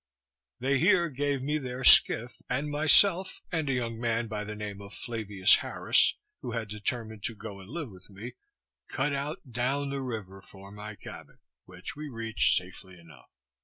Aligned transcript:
They 0.57 0.79
here 0.79 1.09
gave 1.09 1.43
me 1.43 1.59
their 1.59 1.83
skiff, 1.83 2.41
and 2.49 2.71
myself 2.71 3.43
and 3.51 3.69
a 3.69 3.73
young 3.73 3.99
man 3.99 4.27
by 4.27 4.43
the 4.43 4.55
name 4.55 4.81
of 4.81 4.95
Flavius 4.95 5.57
Harris, 5.57 6.15
who 6.41 6.53
had 6.53 6.69
determined 6.69 7.21
to 7.25 7.35
go 7.35 7.59
and 7.59 7.69
live 7.69 7.91
with 7.91 8.09
me, 8.09 8.33
cut 8.87 9.13
out 9.13 9.51
down 9.51 9.91
the 9.91 10.01
river 10.01 10.41
for 10.41 10.71
my 10.71 10.95
cabin, 10.95 11.37
which 11.65 11.95
we 11.95 12.09
reached 12.09 12.55
safely 12.55 12.97
enough. 12.99 13.29